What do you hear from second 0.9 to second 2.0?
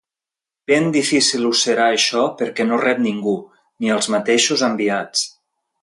difícil us serà